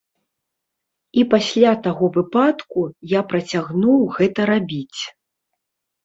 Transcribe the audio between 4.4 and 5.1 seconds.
рабіць.